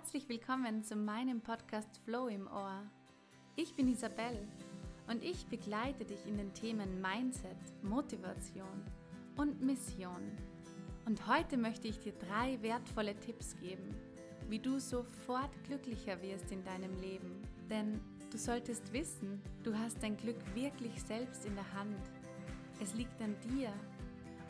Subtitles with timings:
[0.00, 2.84] Herzlich willkommen zu meinem Podcast Flow im Ohr.
[3.54, 4.48] Ich bin Isabel
[5.08, 8.82] und ich begleite dich in den Themen Mindset, Motivation
[9.36, 10.22] und Mission.
[11.04, 13.94] Und heute möchte ich dir drei wertvolle Tipps geben,
[14.48, 17.42] wie du sofort glücklicher wirst in deinem Leben.
[17.68, 18.00] Denn
[18.32, 22.00] du solltest wissen, du hast dein Glück wirklich selbst in der Hand.
[22.80, 23.70] Es liegt an dir,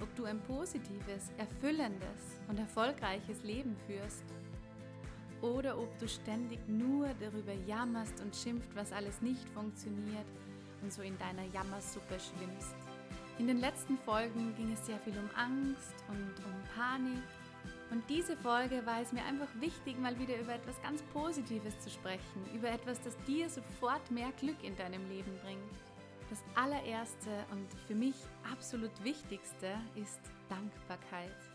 [0.00, 4.22] ob du ein positives, erfüllendes und erfolgreiches Leben führst
[5.42, 10.26] oder ob du ständig nur darüber jammerst und schimpft, was alles nicht funktioniert
[10.82, 12.74] und so in deiner Jammersuppe schwimmst.
[13.38, 17.22] In den letzten Folgen ging es sehr viel um Angst und um Panik.
[17.90, 21.90] Und diese Folge war es mir einfach wichtig, mal wieder über etwas ganz Positives zu
[21.90, 25.72] sprechen, über etwas, das dir sofort mehr Glück in deinem Leben bringt.
[26.28, 28.14] Das allererste und für mich
[28.52, 31.49] absolut wichtigste ist Dankbarkeit.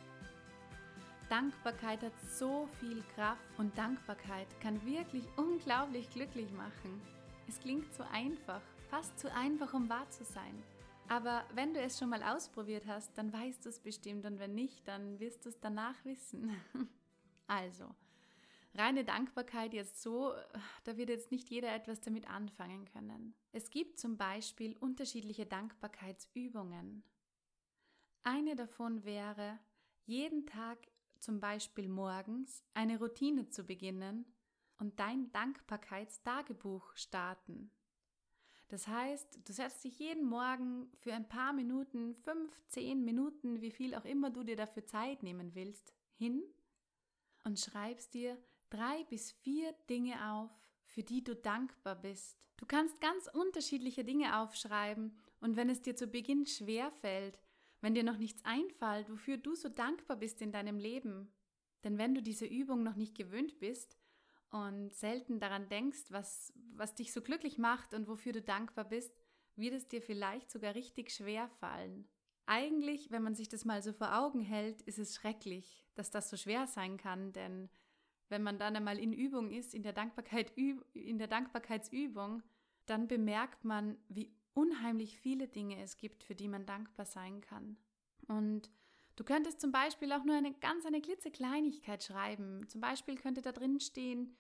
[1.30, 7.02] Dankbarkeit hat so viel Kraft und Dankbarkeit kann wirklich unglaublich glücklich machen.
[7.48, 10.64] Es klingt so einfach, fast zu einfach, um wahr zu sein.
[11.08, 14.54] Aber wenn du es schon mal ausprobiert hast, dann weißt du es bestimmt und wenn
[14.54, 16.56] nicht, dann wirst du es danach wissen.
[17.48, 17.90] also,
[18.76, 20.34] reine Dankbarkeit jetzt so,
[20.84, 23.34] da wird jetzt nicht jeder etwas damit anfangen können.
[23.52, 27.04] Es gibt zum Beispiel unterschiedliche Dankbarkeitsübungen.
[28.24, 29.60] Eine davon wäre,
[30.06, 30.80] jeden Tag
[31.26, 34.26] zum Beispiel morgens eine Routine zu beginnen
[34.78, 37.72] und dein Dankbarkeitstagebuch starten.
[38.68, 43.72] Das heißt, du setzt dich jeden Morgen für ein paar Minuten, fünf, zehn Minuten, wie
[43.72, 46.44] viel auch immer du dir dafür Zeit nehmen willst, hin
[47.44, 48.38] und schreibst dir
[48.70, 50.52] drei bis vier Dinge auf,
[50.84, 52.38] für die du dankbar bist.
[52.58, 57.40] Du kannst ganz unterschiedliche Dinge aufschreiben und wenn es dir zu Beginn schwer fällt,
[57.82, 61.32] wenn dir noch nichts einfällt, wofür du so dankbar bist in deinem Leben,
[61.84, 63.98] denn wenn du diese Übung noch nicht gewöhnt bist
[64.50, 69.14] und selten daran denkst, was, was dich so glücklich macht und wofür du dankbar bist,
[69.56, 72.08] wird es dir vielleicht sogar richtig schwer fallen.
[72.48, 76.30] Eigentlich, wenn man sich das mal so vor Augen hält, ist es schrecklich, dass das
[76.30, 77.70] so schwer sein kann, denn
[78.30, 82.44] wenn man dann einmal in Übung ist, in der, Dankbarkeit, in der Dankbarkeitsübung,
[82.86, 87.78] dann bemerkt man, wie unheimlich viele Dinge es gibt, für die man dankbar sein kann.
[88.28, 88.72] Und
[89.16, 92.68] du könntest zum Beispiel auch nur eine ganz eine klitzekleinigkeit schreiben.
[92.68, 94.36] Zum Beispiel könnte da drin stehen,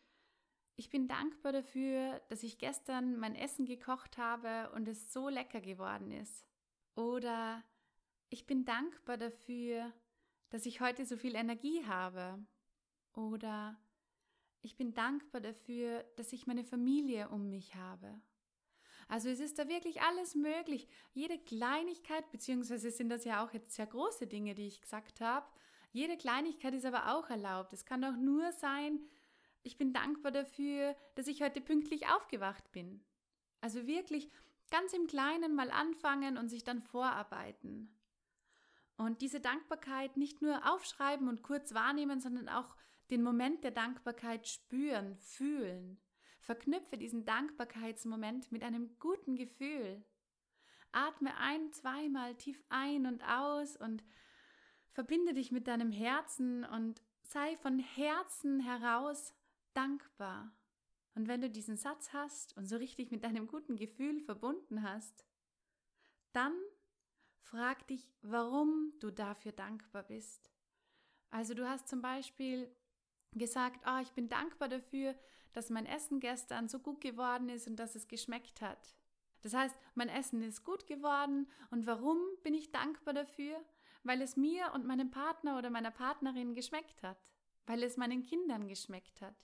[0.77, 5.61] ich bin dankbar dafür, dass ich gestern mein Essen gekocht habe und es so lecker
[5.61, 6.45] geworden ist.
[6.95, 7.63] Oder
[8.29, 9.93] ich bin dankbar dafür,
[10.49, 12.45] dass ich heute so viel Energie habe.
[13.13, 13.79] Oder
[14.61, 18.19] ich bin dankbar dafür, dass ich meine Familie um mich habe.
[19.07, 20.87] Also es ist da wirklich alles möglich.
[21.13, 25.45] Jede Kleinigkeit, beziehungsweise sind das ja auch jetzt sehr große Dinge, die ich gesagt habe.
[25.91, 27.71] Jede Kleinigkeit ist aber auch erlaubt.
[27.71, 28.99] Es kann auch nur sein,
[29.63, 33.03] ich bin dankbar dafür, dass ich heute pünktlich aufgewacht bin.
[33.61, 34.29] Also wirklich
[34.69, 37.95] ganz im Kleinen mal anfangen und sich dann vorarbeiten.
[38.97, 42.75] Und diese Dankbarkeit nicht nur aufschreiben und kurz wahrnehmen, sondern auch
[43.09, 45.99] den Moment der Dankbarkeit spüren, fühlen.
[46.45, 50.05] Verknüpfe diesen Dankbarkeitsmoment mit einem guten Gefühl.
[50.91, 54.03] Atme ein, zweimal tief ein und aus und
[54.91, 59.33] verbinde dich mit deinem Herzen und sei von Herzen heraus
[59.73, 60.55] dankbar.
[61.15, 65.25] Und wenn du diesen Satz hast und so richtig mit deinem guten Gefühl verbunden hast,
[66.31, 66.53] dann
[67.39, 70.51] frag dich, warum du dafür dankbar bist.
[71.31, 72.71] Also du hast zum Beispiel
[73.31, 75.15] gesagt, oh, ich bin dankbar dafür,
[75.55, 78.95] dass mein Essen gestern so gut geworden ist und dass es geschmeckt hat.
[79.41, 83.63] Das heißt, mein Essen ist gut geworden und warum bin ich dankbar dafür?
[84.03, 87.31] Weil es mir und meinem Partner oder meiner Partnerin geschmeckt hat,
[87.65, 89.35] weil es meinen Kindern geschmeckt hat.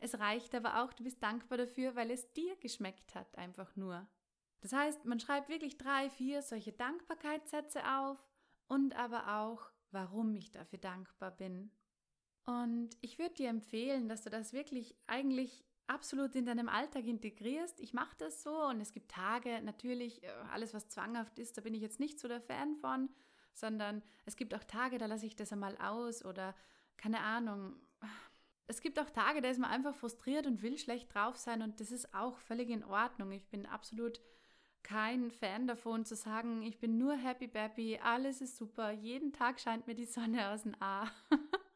[0.00, 4.06] Es reicht aber auch, du bist dankbar dafür, weil es dir geschmeckt hat, einfach nur.
[4.60, 8.18] Das heißt, man schreibt wirklich drei, vier solche Dankbarkeitssätze auf
[8.68, 11.70] und aber auch, warum ich dafür dankbar bin.
[12.48, 17.78] Und ich würde dir empfehlen, dass du das wirklich eigentlich absolut in deinem Alltag integrierst.
[17.78, 21.60] Ich mache das so und es gibt Tage, natürlich, äh, alles was zwanghaft ist, da
[21.60, 23.10] bin ich jetzt nicht so der Fan von,
[23.52, 26.54] sondern es gibt auch Tage, da lasse ich das einmal aus oder
[26.96, 27.76] keine Ahnung.
[28.66, 31.80] Es gibt auch Tage, da ist man einfach frustriert und will schlecht drauf sein und
[31.80, 33.30] das ist auch völlig in Ordnung.
[33.32, 34.22] Ich bin absolut
[34.82, 39.60] kein Fan davon zu sagen, ich bin nur happy baby, alles ist super, jeden Tag
[39.60, 41.10] scheint mir die Sonne aus dem A.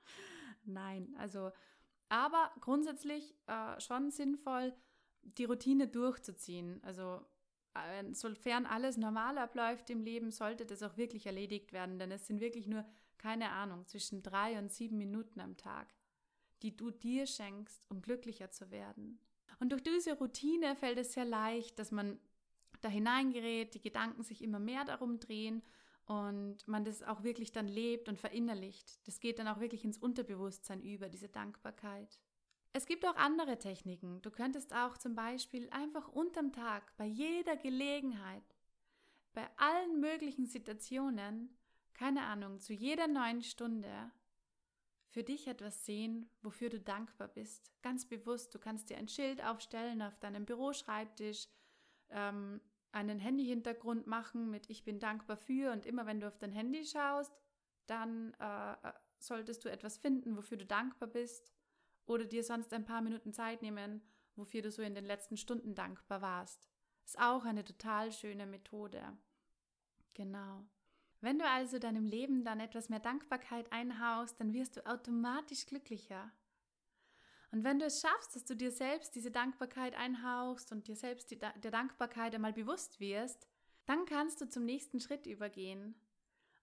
[0.65, 1.51] Nein, also,
[2.09, 4.75] aber grundsätzlich äh, schon sinnvoll,
[5.23, 6.83] die Routine durchzuziehen.
[6.85, 7.21] Also,
[7.75, 12.27] äh, sofern alles normal abläuft im Leben, sollte das auch wirklich erledigt werden, denn es
[12.27, 12.85] sind wirklich nur,
[13.19, 15.89] keine Ahnung, zwischen drei und sieben Minuten am Tag,
[16.63, 19.19] die du dir schenkst, um glücklicher zu werden.
[19.61, 22.19] Und durch diese Routine fällt es sehr leicht, dass man
[22.81, 25.63] da hineingerät, die Gedanken sich immer mehr darum drehen
[26.07, 29.07] und man das auch wirklich dann lebt und verinnerlicht.
[29.07, 32.21] Das geht dann auch wirklich ins Unterbewusstsein über, diese Dankbarkeit.
[32.73, 34.23] Es gibt auch andere Techniken.
[34.23, 38.57] Du könntest auch zum Beispiel einfach unterm Tag, bei jeder Gelegenheit,
[39.35, 41.57] bei allen möglichen Situationen,
[41.93, 44.11] keine Ahnung, zu jeder neuen Stunde,
[45.13, 47.71] für dich etwas sehen, wofür du dankbar bist.
[47.83, 48.55] Ganz bewusst.
[48.55, 51.49] Du kannst dir ein Schild aufstellen auf deinem Büroschreibtisch,
[52.09, 56.53] ähm, einen Handyhintergrund machen mit Ich bin dankbar für und immer wenn du auf dein
[56.53, 57.33] Handy schaust,
[57.87, 61.53] dann äh, äh, solltest du etwas finden, wofür du dankbar bist
[62.07, 64.03] oder dir sonst ein paar Minuten Zeit nehmen,
[64.37, 66.69] wofür du so in den letzten Stunden dankbar warst.
[67.05, 69.03] Ist auch eine total schöne Methode.
[70.15, 70.65] Genau.
[71.21, 76.33] Wenn du also deinem Leben dann etwas mehr Dankbarkeit einhaust, dann wirst du automatisch glücklicher.
[77.53, 81.31] Und wenn du es schaffst, dass du dir selbst diese Dankbarkeit einhauchst und dir selbst
[81.31, 83.47] die, der Dankbarkeit einmal bewusst wirst,
[83.85, 85.95] dann kannst du zum nächsten Schritt übergehen.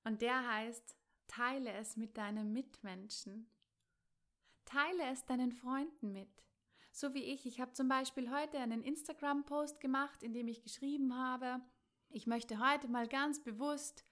[0.03, 0.95] Und der heißt,
[1.27, 3.47] teile es mit deinen Mitmenschen.
[4.65, 6.43] Teile es deinen Freunden mit.
[6.91, 7.45] So wie ich.
[7.45, 11.61] Ich habe zum Beispiel heute einen Instagram-Post gemacht, in dem ich geschrieben habe,
[12.11, 14.03] ich möchte heute mal ganz bewusst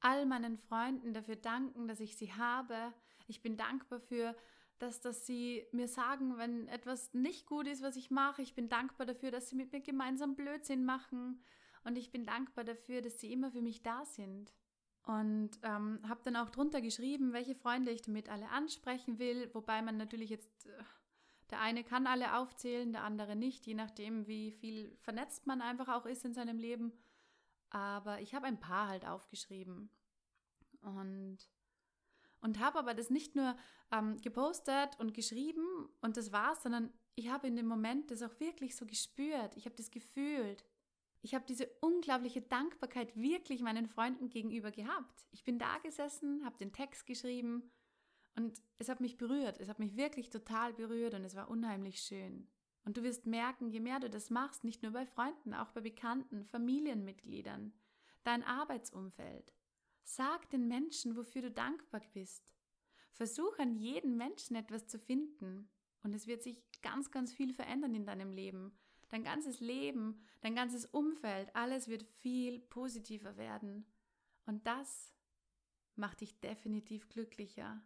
[0.00, 2.92] all meinen Freunden dafür danken, dass ich sie habe.
[3.28, 4.36] Ich bin dankbar für
[4.78, 8.42] dass, dass sie mir sagen, wenn etwas nicht gut ist, was ich mache.
[8.42, 11.42] Ich bin dankbar dafür, dass sie mit mir gemeinsam Blödsinn machen.
[11.84, 14.52] Und ich bin dankbar dafür, dass sie immer für mich da sind.
[15.04, 19.48] Und ähm, habe dann auch drunter geschrieben, welche Freunde ich damit alle ansprechen will.
[19.54, 20.82] Wobei man natürlich jetzt, äh,
[21.50, 25.88] der eine kann alle aufzählen, der andere nicht, je nachdem, wie viel vernetzt man einfach
[25.88, 26.92] auch ist in seinem Leben.
[27.70, 29.90] Aber ich habe ein paar halt aufgeschrieben.
[30.82, 31.38] Und
[32.40, 33.56] und habe aber das nicht nur
[33.92, 38.38] ähm, gepostet und geschrieben und das war's, sondern ich habe in dem Moment das auch
[38.40, 39.56] wirklich so gespürt.
[39.56, 40.64] Ich habe das gefühlt.
[41.22, 45.26] Ich habe diese unglaubliche Dankbarkeit wirklich meinen Freunden gegenüber gehabt.
[45.32, 47.70] Ich bin da gesessen, habe den Text geschrieben
[48.36, 49.58] und es hat mich berührt.
[49.58, 52.46] Es hat mich wirklich total berührt und es war unheimlich schön.
[52.84, 55.80] Und du wirst merken, je mehr du das machst, nicht nur bei Freunden, auch bei
[55.80, 57.72] Bekannten, Familienmitgliedern,
[58.22, 59.55] dein Arbeitsumfeld,
[60.08, 62.54] Sag den Menschen, wofür du dankbar bist.
[63.10, 65.68] Versuch an jedem Menschen etwas zu finden.
[66.04, 68.78] Und es wird sich ganz, ganz viel verändern in deinem Leben.
[69.08, 73.84] Dein ganzes Leben, dein ganzes Umfeld, alles wird viel positiver werden.
[74.46, 75.12] Und das
[75.96, 77.82] macht dich definitiv glücklicher.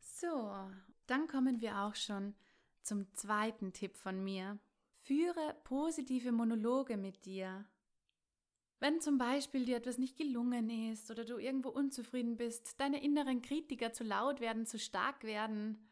[0.00, 0.70] So,
[1.06, 2.34] dann kommen wir auch schon
[2.82, 4.58] zum zweiten Tipp von mir.
[4.98, 7.64] Führe positive Monologe mit dir.
[8.84, 13.40] Wenn zum Beispiel dir etwas nicht gelungen ist oder du irgendwo unzufrieden bist, deine inneren
[13.40, 15.88] Kritiker zu laut werden, zu stark werden,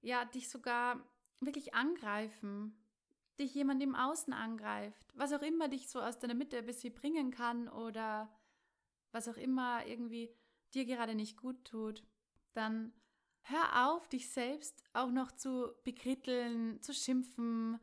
[0.00, 1.08] ja, dich sogar
[1.38, 2.76] wirklich angreifen,
[3.38, 6.92] dich jemand im Außen angreift, was auch immer dich so aus deiner Mitte ein bisschen
[6.92, 8.28] bringen kann oder
[9.12, 10.28] was auch immer irgendwie
[10.74, 12.02] dir gerade nicht gut tut,
[12.54, 12.92] dann
[13.42, 17.78] hör auf, dich selbst auch noch zu bekritteln, zu schimpfen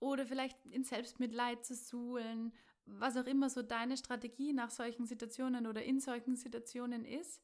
[0.00, 2.54] oder vielleicht in Selbstmitleid zu suhlen
[2.98, 7.42] was auch immer so deine Strategie nach solchen Situationen oder in solchen Situationen ist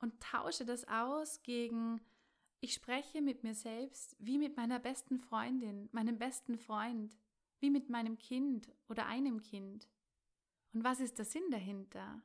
[0.00, 2.00] und tausche das aus gegen,
[2.60, 7.16] ich spreche mit mir selbst wie mit meiner besten Freundin, meinem besten Freund,
[7.60, 9.88] wie mit meinem Kind oder einem Kind.
[10.72, 12.22] Und was ist der Sinn dahinter?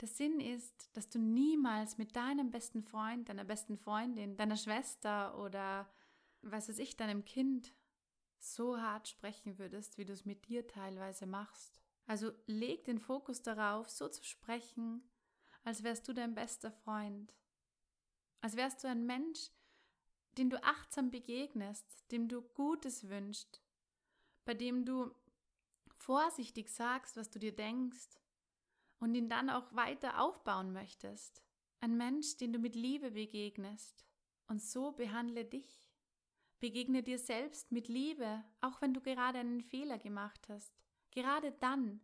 [0.00, 5.38] Der Sinn ist, dass du niemals mit deinem besten Freund, deiner besten Freundin, deiner Schwester
[5.38, 5.88] oder
[6.42, 7.72] was weiß ich, deinem Kind
[8.38, 11.80] so hart sprechen würdest, wie du es mit dir teilweise machst.
[12.06, 15.02] Also leg den Fokus darauf, so zu sprechen,
[15.64, 17.34] als wärst du dein bester Freund.
[18.40, 19.50] Als wärst du ein Mensch,
[20.38, 23.60] dem du achtsam begegnest, dem du Gutes wünschst,
[24.44, 25.14] bei dem du
[25.96, 28.20] vorsichtig sagst, was du dir denkst
[29.00, 31.42] und ihn dann auch weiter aufbauen möchtest.
[31.80, 34.06] Ein Mensch, den du mit Liebe begegnest.
[34.48, 35.85] Und so behandle dich.
[36.58, 40.72] Begegne dir selbst mit Liebe, auch wenn du gerade einen Fehler gemacht hast.
[41.10, 42.00] Gerade dann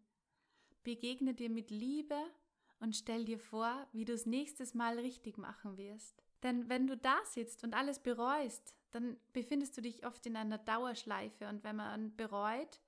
[0.82, 2.21] begegne dir mit Liebe
[2.80, 6.23] und stell dir vor, wie du es nächstes Mal richtig machen wirst.
[6.42, 10.59] Denn wenn du da sitzt und alles bereust, dann befindest du dich oft in einer
[10.59, 12.80] Dauerschleife und wenn man bereut,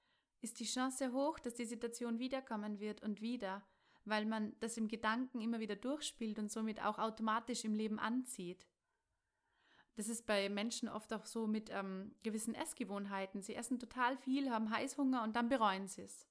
[0.42, 3.64] ist die Chance hoch, dass die Situation wiederkommen wird und wieder,
[4.04, 8.66] weil man das im Gedanken immer wieder durchspielt und somit auch automatisch im Leben anzieht.
[9.96, 13.42] Das ist bei Menschen oft auch so mit ähm, gewissen Essgewohnheiten.
[13.42, 16.26] Sie essen total viel, haben Heißhunger und dann bereuen sie es.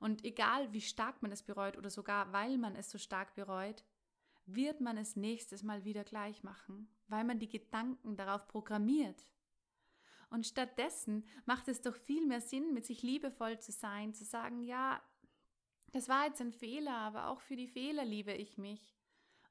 [0.00, 3.84] Und egal wie stark man es bereut oder sogar weil man es so stark bereut,
[4.46, 9.22] wird man es nächstes Mal wieder gleich machen, weil man die Gedanken darauf programmiert.
[10.30, 14.62] Und stattdessen macht es doch viel mehr Sinn, mit sich liebevoll zu sein, zu sagen,
[14.62, 15.02] ja,
[15.92, 18.97] das war jetzt ein Fehler, aber auch für die Fehler liebe ich mich.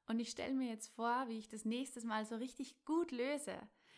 [0.08, 3.56] Und ich stelle mir jetzt vor, wie ich das nächstes Mal so richtig gut löse,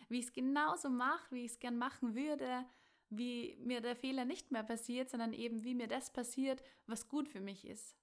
[0.09, 2.65] wie ich es genauso mache, wie ich es gern machen würde,
[3.09, 7.29] wie mir der Fehler nicht mehr passiert, sondern eben wie mir das passiert, was gut
[7.29, 7.95] für mich ist,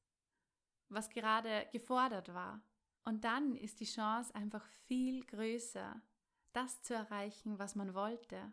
[0.89, 2.63] was gerade gefordert war.
[3.05, 6.01] Und dann ist die Chance einfach viel größer,
[6.55, 8.53] das zu erreichen, was man wollte.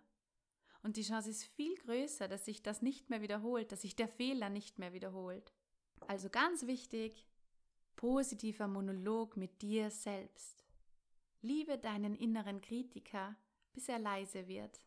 [0.83, 4.09] Und die Chance ist viel größer, dass sich das nicht mehr wiederholt, dass sich der
[4.09, 5.53] Fehler nicht mehr wiederholt.
[6.07, 7.25] Also ganz wichtig,
[7.95, 10.65] positiver Monolog mit dir selbst.
[11.41, 13.35] Liebe deinen inneren Kritiker,
[13.73, 14.79] bis er leise wird.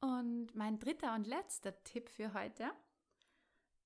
[0.00, 2.70] Und mein dritter und letzter Tipp für heute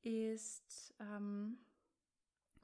[0.03, 1.59] ist, ähm,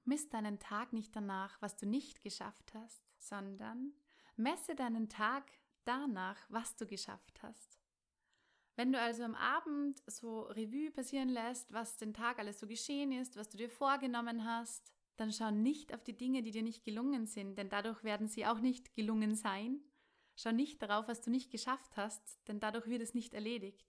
[0.04, 3.92] misst deinen Tag nicht danach, was du nicht geschafft hast, sondern
[4.36, 5.50] messe deinen Tag
[5.84, 7.78] danach, was du geschafft hast.
[8.76, 13.12] Wenn du also am Abend so Revue passieren lässt, was den Tag alles so geschehen
[13.12, 16.82] ist, was du dir vorgenommen hast, dann schau nicht auf die Dinge, die dir nicht
[16.82, 19.82] gelungen sind, denn dadurch werden sie auch nicht gelungen sein.
[20.34, 23.86] Schau nicht darauf, was du nicht geschafft hast, denn dadurch wird es nicht erledigt,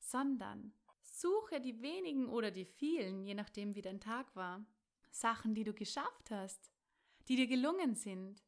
[0.00, 4.66] sondern suche die wenigen oder die vielen, je nachdem wie dein Tag war,
[5.12, 6.72] Sachen, die du geschafft hast,
[7.28, 8.42] die dir gelungen sind.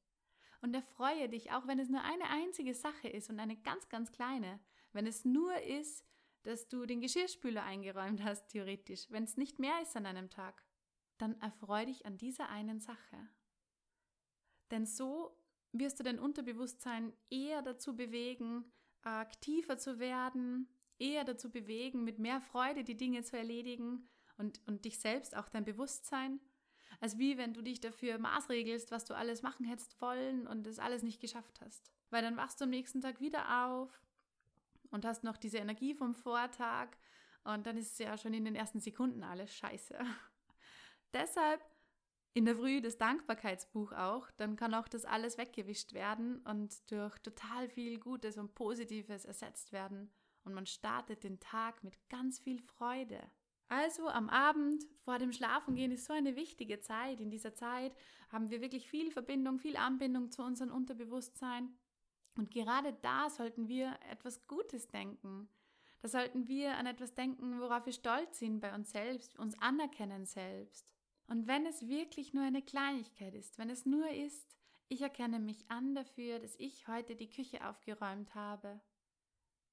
[0.60, 4.10] Und erfreue dich, auch wenn es nur eine einzige Sache ist und eine ganz, ganz
[4.10, 4.58] kleine,
[4.92, 6.04] wenn es nur ist,
[6.42, 10.67] dass du den Geschirrspüler eingeräumt hast, theoretisch, wenn es nicht mehr ist an einem Tag
[11.18, 13.28] dann erfreu dich an dieser einen Sache.
[14.70, 15.36] Denn so
[15.72, 18.64] wirst du dein Unterbewusstsein eher dazu bewegen,
[19.02, 24.84] aktiver zu werden, eher dazu bewegen, mit mehr Freude die Dinge zu erledigen und, und
[24.84, 26.40] dich selbst, auch dein Bewusstsein,
[27.00, 30.78] als wie wenn du dich dafür maßregelst, was du alles machen hättest wollen und es
[30.78, 31.92] alles nicht geschafft hast.
[32.10, 34.02] Weil dann wachst du am nächsten Tag wieder auf
[34.90, 36.88] und hast noch diese Energie vom Vortag
[37.44, 39.98] und dann ist es ja schon in den ersten Sekunden alles scheiße.
[41.12, 41.60] Deshalb
[42.34, 47.18] in der Früh das Dankbarkeitsbuch auch, dann kann auch das alles weggewischt werden und durch
[47.18, 50.12] total viel Gutes und Positives ersetzt werden
[50.48, 53.20] und man startet den Tag mit ganz viel Freude.
[53.68, 57.20] Also am Abend vor dem Schlafengehen ist so eine wichtige Zeit.
[57.20, 57.94] In dieser Zeit
[58.30, 61.76] haben wir wirklich viel Verbindung, viel Anbindung zu unserem Unterbewusstsein.
[62.38, 65.50] Und gerade da sollten wir etwas Gutes denken.
[66.00, 70.24] Da sollten wir an etwas denken, worauf wir stolz sind bei uns selbst, uns anerkennen
[70.24, 70.88] selbst.
[71.28, 74.56] Und wenn es wirklich nur eine Kleinigkeit ist, wenn es nur ist,
[74.88, 78.80] ich erkenne mich an dafür, dass ich heute die Küche aufgeräumt habe.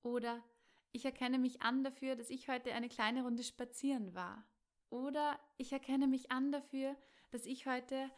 [0.03, 0.43] Oder
[0.91, 4.45] ich erkenne mich an dafür, dass ich heute eine kleine Runde spazieren war.
[4.89, 6.97] Oder ich erkenne mich an dafür,
[7.31, 8.11] dass ich heute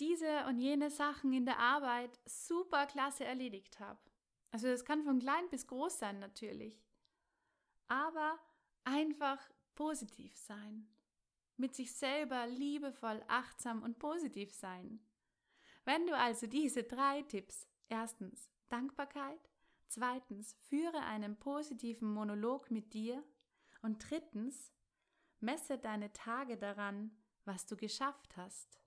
[0.00, 4.00] diese und jene Sachen in der Arbeit super klasse erledigt habe.
[4.50, 6.82] Also das kann von klein bis groß sein natürlich.
[7.88, 8.38] Aber
[8.84, 9.38] einfach
[9.74, 10.88] positiv sein
[11.56, 15.00] mit sich selber liebevoll, achtsam und positiv sein.
[15.84, 19.50] Wenn du also diese drei Tipps, erstens Dankbarkeit,
[19.86, 23.22] zweitens führe einen positiven Monolog mit dir
[23.82, 24.72] und drittens
[25.40, 27.10] messe deine Tage daran,
[27.44, 28.80] was du geschafft hast.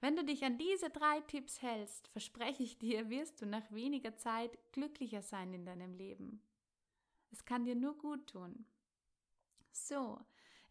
[0.00, 4.16] Wenn du dich an diese drei Tipps hältst, verspreche ich dir, wirst du nach weniger
[4.16, 6.42] Zeit glücklicher sein in deinem Leben.
[7.30, 8.66] Es kann dir nur gut tun.
[9.72, 10.20] So,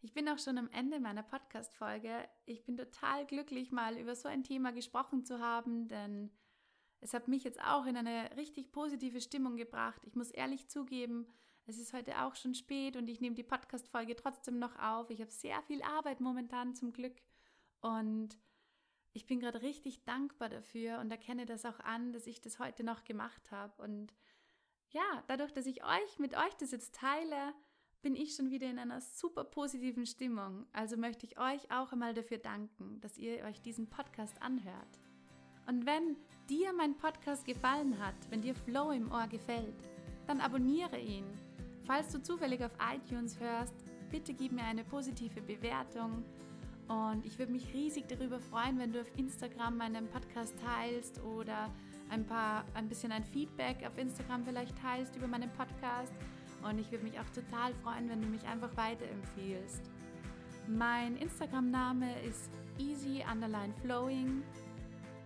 [0.04, 2.28] ich bin auch schon am Ende meiner Podcast-Folge.
[2.44, 6.30] Ich bin total glücklich, mal über so ein Thema gesprochen zu haben, denn
[7.00, 10.02] es hat mich jetzt auch in eine richtig positive Stimmung gebracht.
[10.04, 11.26] Ich muss ehrlich zugeben,
[11.64, 15.08] es ist heute auch schon spät und ich nehme die Podcast-Folge trotzdem noch auf.
[15.08, 17.16] Ich habe sehr viel Arbeit momentan zum Glück
[17.80, 18.36] und
[19.14, 22.84] ich bin gerade richtig dankbar dafür und erkenne das auch an, dass ich das heute
[22.84, 23.82] noch gemacht habe.
[23.82, 24.14] Und
[24.90, 27.54] ja, dadurch, dass ich euch mit euch das jetzt teile,
[28.04, 30.66] bin ich schon wieder in einer super positiven Stimmung.
[30.74, 35.00] Also möchte ich euch auch einmal dafür danken, dass ihr euch diesen Podcast anhört.
[35.66, 36.14] Und wenn
[36.50, 39.74] dir mein Podcast gefallen hat, wenn dir Flow im Ohr gefällt,
[40.26, 41.24] dann abonniere ihn.
[41.86, 43.74] Falls du zufällig auf iTunes hörst,
[44.10, 46.22] bitte gib mir eine positive Bewertung.
[46.88, 51.70] Und ich würde mich riesig darüber freuen, wenn du auf Instagram meinen Podcast teilst oder
[52.10, 56.12] ein paar, ein bisschen ein Feedback auf Instagram vielleicht teilst über meinen Podcast.
[56.68, 59.90] Und ich würde mich auch total freuen, wenn du mich einfach weiterempfiehlst.
[60.66, 64.42] Mein Instagram-Name ist easy underline flowing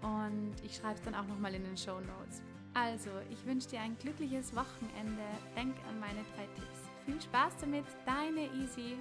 [0.02, 2.42] und ich schreibe es dann auch nochmal in den Show Notes.
[2.75, 5.23] Also, ich wünsche dir ein glückliches Wochenende.
[5.57, 6.88] Denk an meine drei Tipps.
[7.07, 8.99] Viel Spaß damit, deine Easy.